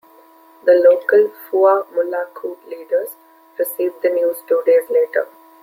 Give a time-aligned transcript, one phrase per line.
[0.63, 3.09] The local Fua Mulaku leaders
[3.59, 5.27] received the news two days later.